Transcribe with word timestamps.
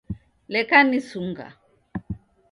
Leka 0.53 0.77
nisunga 0.87 1.45